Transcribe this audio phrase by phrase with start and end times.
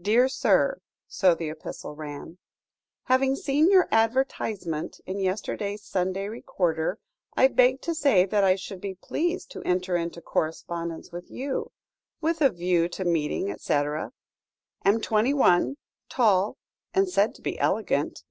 [0.00, 2.38] "DEAR SIR" (so the epistle ran),
[3.02, 6.98] "Having seen your advertisement in yesterday's Sunday Recorder,
[7.36, 11.70] I beg to say that I should be pleased to enter into correspondence with you
[12.22, 14.12] with a view to meeting, etc.
[14.86, 15.76] Am twenty one,
[16.08, 16.56] tall,
[16.94, 18.24] and said to be elegant.